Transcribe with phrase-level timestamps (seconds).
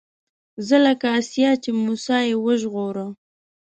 [0.67, 3.05] زه لکه آسيې چې موسی يې وژغوره